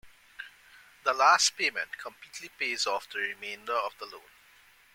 [1.03, 4.31] The last payment completely pays off the remainder of the loan.